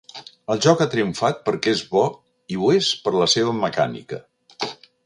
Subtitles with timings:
[0.53, 2.03] El joc ha triomfat perquè és bo
[2.55, 4.23] i ho és per la seva mecànica.